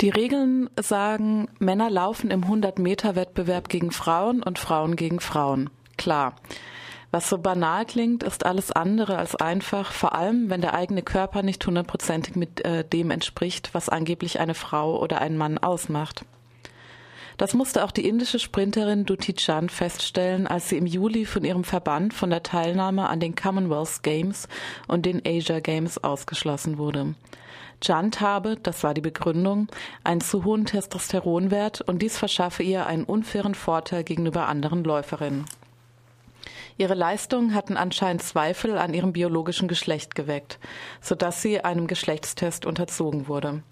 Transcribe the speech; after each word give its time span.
Die 0.00 0.08
Regeln 0.08 0.70
sagen, 0.80 1.48
Männer 1.58 1.90
laufen 1.90 2.30
im 2.30 2.44
100-Meter-Wettbewerb 2.44 3.68
gegen 3.68 3.90
Frauen 3.90 4.42
und 4.42 4.58
Frauen 4.58 4.96
gegen 4.96 5.20
Frauen. 5.20 5.68
Klar. 5.98 6.36
Was 7.10 7.28
so 7.28 7.36
banal 7.36 7.84
klingt, 7.84 8.22
ist 8.22 8.46
alles 8.46 8.72
andere 8.72 9.18
als 9.18 9.34
einfach, 9.36 9.92
vor 9.92 10.14
allem 10.14 10.48
wenn 10.48 10.62
der 10.62 10.74
eigene 10.74 11.02
Körper 11.02 11.42
nicht 11.42 11.66
hundertprozentig 11.66 12.34
mit 12.34 12.64
äh, 12.64 12.82
dem 12.82 13.10
entspricht, 13.10 13.74
was 13.74 13.90
angeblich 13.90 14.40
eine 14.40 14.54
Frau 14.54 14.98
oder 14.98 15.20
ein 15.20 15.36
Mann 15.36 15.58
ausmacht. 15.58 16.24
Das 17.36 17.52
musste 17.52 17.84
auch 17.84 17.90
die 17.90 18.06
indische 18.08 18.38
Sprinterin 18.38 19.04
Duti 19.04 19.34
Chand 19.34 19.70
feststellen, 19.72 20.46
als 20.46 20.70
sie 20.70 20.78
im 20.78 20.86
Juli 20.86 21.26
von 21.26 21.44
ihrem 21.44 21.64
Verband 21.64 22.14
von 22.14 22.30
der 22.30 22.42
Teilnahme 22.42 23.08
an 23.08 23.20
den 23.20 23.34
Commonwealth 23.34 24.02
Games 24.02 24.48
und 24.88 25.04
den 25.04 25.20
Asia 25.26 25.60
Games 25.60 26.02
ausgeschlossen 26.02 26.78
wurde. 26.78 27.14
Chand 27.80 28.20
habe, 28.20 28.56
das 28.56 28.84
war 28.84 28.94
die 28.94 29.00
Begründung, 29.00 29.68
einen 30.04 30.20
zu 30.20 30.44
hohen 30.44 30.66
Testosteronwert 30.66 31.80
und 31.80 32.02
dies 32.02 32.18
verschaffe 32.18 32.62
ihr 32.62 32.86
einen 32.86 33.04
unfairen 33.04 33.54
Vorteil 33.54 34.04
gegenüber 34.04 34.46
anderen 34.46 34.84
Läuferinnen. 34.84 35.46
Ihre 36.76 36.94
Leistungen 36.94 37.54
hatten 37.54 37.76
anscheinend 37.76 38.22
Zweifel 38.22 38.78
an 38.78 38.94
ihrem 38.94 39.12
biologischen 39.12 39.68
Geschlecht 39.68 40.14
geweckt, 40.14 40.58
sodass 41.00 41.42
sie 41.42 41.62
einem 41.62 41.86
Geschlechtstest 41.86 42.64
unterzogen 42.64 43.28
wurde. 43.28 43.62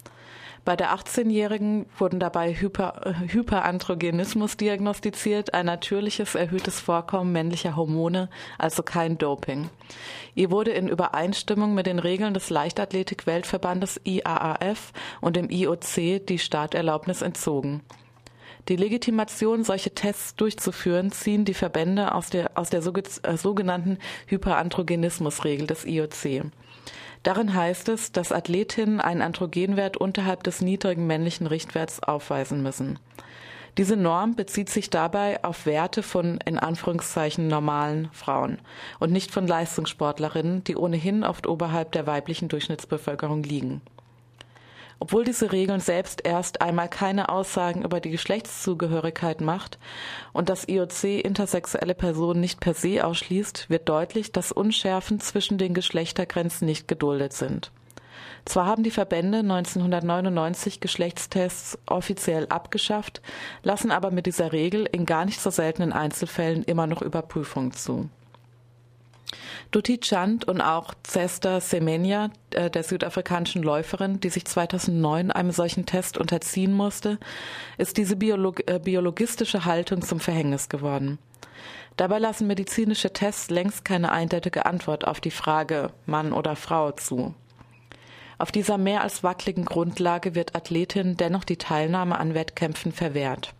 Bei 0.69 0.75
der 0.75 0.93
18-Jährigen 0.93 1.87
wurden 1.97 2.19
dabei 2.19 2.53
Hyper, 2.53 3.15
Hyperandrogenismus 3.25 4.55
diagnostiziert, 4.55 5.55
ein 5.55 5.65
natürliches 5.65 6.35
erhöhtes 6.35 6.79
Vorkommen 6.79 7.31
männlicher 7.31 7.75
Hormone, 7.75 8.29
also 8.59 8.83
kein 8.83 9.17
Doping. 9.17 9.71
Ihr 10.35 10.51
wurde 10.51 10.69
in 10.69 10.87
Übereinstimmung 10.87 11.73
mit 11.73 11.87
den 11.87 11.97
Regeln 11.97 12.35
des 12.35 12.51
Leichtathletik-Weltverbandes 12.51 13.99
IAAF 14.03 14.93
und 15.21 15.37
dem 15.37 15.49
IOC 15.49 16.23
die 16.27 16.37
Starterlaubnis 16.37 17.23
entzogen. 17.23 17.81
Die 18.67 18.75
Legitimation, 18.75 19.63
solche 19.63 19.95
Tests 19.95 20.35
durchzuführen, 20.35 21.11
ziehen 21.11 21.45
die 21.45 21.55
Verbände 21.55 22.13
aus 22.13 22.29
der, 22.29 22.51
aus 22.53 22.69
der 22.69 22.83
äh, 22.85 23.37
sogenannten 23.37 23.97
Hyperandrogenismusregel 24.27 25.65
des 25.65 25.85
IOC. 25.85 26.51
Darin 27.23 27.53
heißt 27.53 27.89
es, 27.89 28.11
dass 28.11 28.31
Athletinnen 28.31 29.01
einen 29.01 29.21
Androgenwert 29.21 29.97
unterhalb 29.97 30.43
des 30.43 30.61
niedrigen 30.61 31.05
männlichen 31.05 31.47
Richtwerts 31.47 32.01
aufweisen 32.01 32.63
müssen. 32.63 32.99
Diese 33.77 33.95
Norm 33.95 34.35
bezieht 34.35 34.69
sich 34.69 34.89
dabei 34.89 35.43
auf 35.43 35.65
Werte 35.65 36.03
von 36.03 36.39
in 36.45 36.57
Anführungszeichen 36.57 37.47
normalen 37.47 38.09
Frauen 38.11 38.57
und 38.99 39.11
nicht 39.11 39.31
von 39.31 39.47
Leistungssportlerinnen, 39.47 40.63
die 40.63 40.75
ohnehin 40.75 41.23
oft 41.23 41.47
oberhalb 41.47 41.91
der 41.91 42.07
weiblichen 42.07 42.49
Durchschnittsbevölkerung 42.49 43.43
liegen. 43.43 43.81
Obwohl 45.01 45.23
diese 45.23 45.53
Regeln 45.53 45.79
selbst 45.79 46.25
erst 46.25 46.61
einmal 46.61 46.89
keine 46.89 47.29
Aussagen 47.29 47.83
über 47.83 48.01
die 48.01 48.09
Geschlechtszugehörigkeit 48.09 49.39
macht 49.39 49.79
und 50.33 50.49
das 50.49 50.67
IOC 50.67 51.23
intersexuelle 51.23 51.95
Personen 51.95 52.41
nicht 52.41 52.59
per 52.59 52.73
se 52.73 53.05
ausschließt, 53.05 53.69
wird 53.69 53.87
deutlich, 53.87 54.33
dass 54.33 54.51
Unschärfen 54.51 55.21
zwischen 55.21 55.57
den 55.57 55.73
Geschlechtergrenzen 55.73 56.65
nicht 56.65 56.87
geduldet 56.89 57.31
sind. 57.31 57.71
Zwar 58.43 58.65
haben 58.65 58.83
die 58.83 58.91
Verbände 58.91 59.39
1999 59.39 60.81
Geschlechtstests 60.81 61.77
offiziell 61.85 62.47
abgeschafft, 62.47 63.21
lassen 63.63 63.91
aber 63.91 64.11
mit 64.11 64.25
dieser 64.25 64.51
Regel 64.51 64.85
in 64.91 65.05
gar 65.05 65.25
nicht 65.25 65.39
so 65.39 65.49
seltenen 65.49 65.93
Einzelfällen 65.93 66.63
immer 66.63 66.87
noch 66.87 67.01
Überprüfungen 67.01 67.71
zu. 67.71 68.09
Duti 69.71 69.99
Chand 69.99 70.47
und 70.47 70.61
auch 70.61 70.93
Cesta 71.05 71.59
Semenya, 71.59 72.31
äh, 72.51 72.69
der 72.69 72.83
südafrikanischen 72.83 73.63
Läuferin, 73.63 74.19
die 74.19 74.29
sich 74.29 74.45
2009 74.45 75.31
einem 75.31 75.51
solchen 75.51 75.85
Test 75.85 76.17
unterziehen 76.17 76.73
musste, 76.73 77.19
ist 77.77 77.97
diese 77.97 78.15
Biolog 78.15 78.69
äh, 78.69 78.79
biologistische 78.79 79.65
Haltung 79.65 80.01
zum 80.01 80.19
Verhängnis 80.19 80.69
geworden. 80.69 81.19
Dabei 81.97 82.19
lassen 82.19 82.47
medizinische 82.47 83.11
Tests 83.11 83.49
längst 83.49 83.83
keine 83.83 84.11
eindeutige 84.11 84.65
Antwort 84.65 85.05
auf 85.05 85.19
die 85.19 85.31
Frage 85.31 85.91
Mann 86.05 86.31
oder 86.31 86.55
Frau 86.55 86.91
zu. 86.91 87.35
Auf 88.37 88.53
dieser 88.53 88.77
mehr 88.77 89.01
als 89.01 89.21
wackeligen 89.21 89.65
Grundlage 89.65 90.33
wird 90.33 90.55
Athletinnen 90.55 91.17
dennoch 91.17 91.43
die 91.43 91.57
Teilnahme 91.57 92.17
an 92.17 92.33
Wettkämpfen 92.33 92.93
verwehrt. 92.93 93.53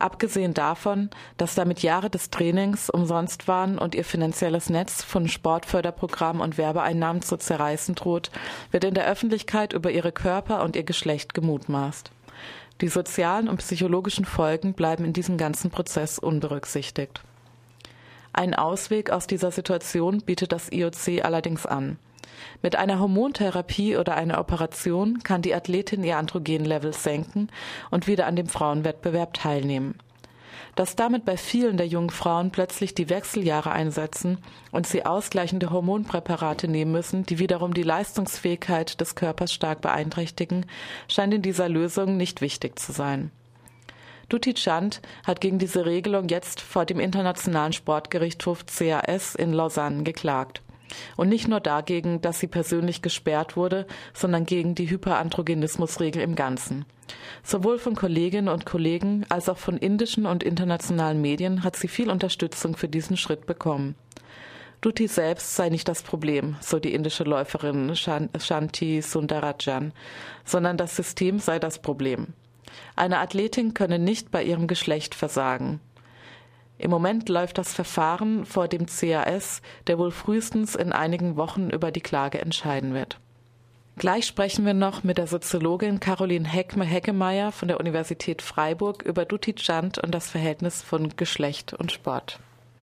Abgesehen 0.00 0.54
davon, 0.54 1.10
dass 1.36 1.54
damit 1.54 1.82
Jahre 1.82 2.08
des 2.08 2.30
Trainings 2.30 2.88
umsonst 2.88 3.48
waren 3.48 3.78
und 3.78 3.94
ihr 3.94 4.04
finanzielles 4.04 4.70
Netz 4.70 5.04
von 5.04 5.28
Sportförderprogrammen 5.28 6.40
und 6.40 6.56
Werbeeinnahmen 6.56 7.20
zu 7.20 7.36
zerreißen 7.36 7.96
droht, 7.96 8.30
wird 8.70 8.84
in 8.84 8.94
der 8.94 9.06
Öffentlichkeit 9.06 9.74
über 9.74 9.90
ihre 9.90 10.10
Körper 10.10 10.62
und 10.62 10.74
ihr 10.74 10.84
Geschlecht 10.84 11.34
gemutmaßt. 11.34 12.10
Die 12.80 12.88
sozialen 12.88 13.46
und 13.46 13.58
psychologischen 13.58 14.24
Folgen 14.24 14.72
bleiben 14.72 15.04
in 15.04 15.12
diesem 15.12 15.36
ganzen 15.36 15.70
Prozess 15.70 16.18
unberücksichtigt. 16.18 17.20
Einen 18.32 18.54
Ausweg 18.54 19.10
aus 19.10 19.26
dieser 19.26 19.50
Situation 19.50 20.22
bietet 20.22 20.52
das 20.52 20.72
IOC 20.72 21.22
allerdings 21.22 21.66
an. 21.66 21.98
Mit 22.62 22.76
einer 22.76 22.98
Hormontherapie 22.98 23.96
oder 23.96 24.16
einer 24.16 24.38
Operation 24.38 25.20
kann 25.22 25.42
die 25.42 25.54
Athletin 25.54 26.04
ihr 26.04 26.16
Androgenlevel 26.16 26.92
senken 26.92 27.48
und 27.90 28.06
wieder 28.06 28.26
an 28.26 28.36
dem 28.36 28.46
Frauenwettbewerb 28.46 29.34
teilnehmen. 29.34 29.94
Dass 30.76 30.96
damit 30.96 31.24
bei 31.24 31.36
vielen 31.36 31.76
der 31.76 31.86
jungen 31.86 32.10
Frauen 32.10 32.50
plötzlich 32.50 32.94
die 32.94 33.10
Wechseljahre 33.10 33.72
einsetzen 33.72 34.38
und 34.70 34.86
sie 34.86 35.04
ausgleichende 35.04 35.70
Hormonpräparate 35.70 36.68
nehmen 36.68 36.92
müssen, 36.92 37.26
die 37.26 37.38
wiederum 37.38 37.74
die 37.74 37.82
Leistungsfähigkeit 37.82 39.00
des 39.00 39.14
Körpers 39.14 39.52
stark 39.52 39.80
beeinträchtigen, 39.80 40.66
scheint 41.08 41.34
in 41.34 41.42
dieser 41.42 41.68
Lösung 41.68 42.16
nicht 42.16 42.40
wichtig 42.40 42.78
zu 42.78 42.92
sein. 42.92 43.30
Duti 44.30 44.54
Chand 44.54 45.02
hat 45.26 45.40
gegen 45.40 45.58
diese 45.58 45.86
Regelung 45.86 46.28
jetzt 46.28 46.60
vor 46.60 46.86
dem 46.86 47.00
Internationalen 47.00 47.72
Sportgerichtshof 47.72 48.64
CAS 48.64 49.34
in 49.34 49.52
Lausanne 49.52 50.04
geklagt. 50.04 50.62
Und 51.16 51.28
nicht 51.28 51.48
nur 51.48 51.60
dagegen, 51.60 52.20
dass 52.20 52.40
sie 52.40 52.46
persönlich 52.46 53.02
gesperrt 53.02 53.56
wurde, 53.56 53.86
sondern 54.14 54.46
gegen 54.46 54.74
die 54.74 54.90
Hyperandrogenismusregel 54.90 56.22
im 56.22 56.34
Ganzen. 56.34 56.84
Sowohl 57.42 57.78
von 57.78 57.96
Kolleginnen 57.96 58.48
und 58.48 58.66
Kollegen 58.66 59.24
als 59.28 59.48
auch 59.48 59.58
von 59.58 59.76
indischen 59.76 60.26
und 60.26 60.42
internationalen 60.42 61.20
Medien 61.20 61.64
hat 61.64 61.76
sie 61.76 61.88
viel 61.88 62.10
Unterstützung 62.10 62.76
für 62.76 62.88
diesen 62.88 63.16
Schritt 63.16 63.46
bekommen. 63.46 63.94
Duti 64.80 65.08
selbst 65.08 65.56
sei 65.56 65.68
nicht 65.68 65.88
das 65.88 66.02
Problem, 66.02 66.56
so 66.60 66.78
die 66.78 66.94
indische 66.94 67.24
Läuferin 67.24 67.94
Shanti 67.94 69.02
Sundarajan, 69.02 69.92
sondern 70.44 70.78
das 70.78 70.96
System 70.96 71.38
sei 71.38 71.58
das 71.58 71.82
Problem. 71.82 72.28
Eine 72.96 73.18
Athletin 73.18 73.74
könne 73.74 73.98
nicht 73.98 74.30
bei 74.30 74.42
ihrem 74.42 74.66
Geschlecht 74.68 75.14
versagen. 75.14 75.80
Im 76.80 76.90
Moment 76.90 77.28
läuft 77.28 77.58
das 77.58 77.74
Verfahren 77.74 78.46
vor 78.46 78.66
dem 78.66 78.86
CAS, 78.86 79.60
der 79.86 79.98
wohl 79.98 80.10
frühestens 80.10 80.74
in 80.74 80.92
einigen 80.92 81.36
Wochen 81.36 81.68
über 81.68 81.90
die 81.90 82.00
Klage 82.00 82.40
entscheiden 82.40 82.94
wird. 82.94 83.18
Gleich 83.96 84.26
sprechen 84.26 84.64
wir 84.64 84.72
noch 84.72 85.04
mit 85.04 85.18
der 85.18 85.26
Soziologin 85.26 86.00
Caroline 86.00 86.48
Heckemeyer 86.48 87.52
von 87.52 87.68
der 87.68 87.80
Universität 87.80 88.40
Freiburg 88.40 89.02
über 89.02 89.26
Duti 89.26 89.54
Chand 89.56 89.98
und 89.98 90.14
das 90.14 90.30
Verhältnis 90.30 90.80
von 90.80 91.10
Geschlecht 91.16 91.74
und 91.74 91.92
Sport. 91.92 92.40